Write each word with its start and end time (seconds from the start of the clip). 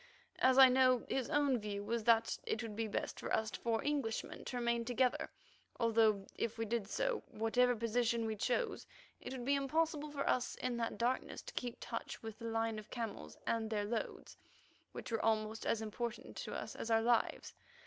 As 0.39 0.57
I 0.57 0.67
know, 0.67 1.05
his 1.09 1.29
own 1.29 1.59
view 1.59 1.83
was 1.83 2.05
that 2.05 2.39
it 2.47 2.63
would 2.63 2.75
be 2.75 2.87
best 2.87 3.19
for 3.19 3.31
us 3.31 3.51
four 3.51 3.83
Englishmen 3.85 4.43
to 4.45 4.57
remain 4.57 4.83
together, 4.83 5.29
although, 5.79 6.25
if 6.35 6.57
we 6.57 6.65
did 6.65 6.87
so, 6.87 7.21
whatever 7.27 7.75
position 7.75 8.25
we 8.25 8.35
chose, 8.35 8.87
it 9.19 9.31
would 9.31 9.45
be 9.45 9.53
impossible 9.53 10.09
for 10.09 10.27
us 10.27 10.55
in 10.55 10.75
that 10.77 10.97
darkness 10.97 11.43
to 11.43 11.53
keep 11.53 11.77
touch 11.79 12.23
with 12.23 12.39
the 12.39 12.45
line 12.45 12.79
of 12.79 12.89
camels 12.89 13.37
and 13.45 13.69
their 13.69 13.85
loads, 13.85 14.37
which 14.91 15.11
were 15.11 15.23
almost 15.23 15.67
as 15.67 15.83
important 15.83 16.35
to 16.37 16.51
us 16.55 16.75
as 16.75 16.89
our 16.89 17.03
lives. 17.03 17.53